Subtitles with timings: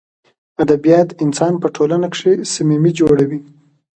[0.63, 3.39] ادبیات انسان په ټولنه کښي صمیمي جوړوي.